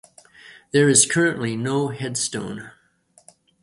[0.71, 2.71] There is currently no headstone.